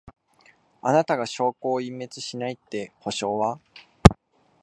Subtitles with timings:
[0.81, 3.59] あなたが証拠を隠滅しないって保証は？